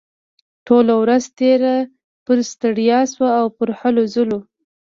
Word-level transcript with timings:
ټوله 0.65 0.93
ورځ 1.01 1.23
تېره 1.39 1.75
پر 2.25 2.37
ستړيا 2.51 2.99
شوه 3.13 3.29
او 3.39 3.47
پر 3.57 3.69
هلو 3.79 4.03
ځلو. 4.13 4.39